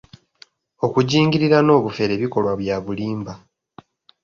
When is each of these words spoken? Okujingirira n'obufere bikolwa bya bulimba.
Okujingirira 0.85 1.57
n'obufere 1.63 2.13
bikolwa 2.21 2.53
bya 2.61 2.75
bulimba. 2.85 3.33